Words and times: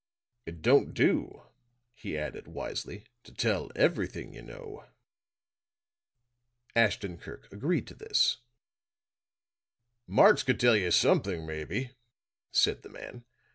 "It 0.47 0.63
don't 0.63 0.95
do," 0.95 1.43
he 1.93 2.17
added 2.17 2.47
wisely, 2.47 3.03
"to 3.23 3.31
tell 3.31 3.69
everything 3.75 4.33
you 4.33 4.41
know." 4.41 4.87
Ashton 6.75 7.19
Kirk 7.19 7.47
agreed 7.53 7.85
to 7.85 7.93
this. 7.93 8.37
"Marx 10.07 10.41
could 10.41 10.59
tell 10.59 10.75
you 10.75 10.89
something, 10.89 11.45
maybe," 11.45 11.91
said 12.51 12.81
the 12.81 12.89
man. 12.89 13.25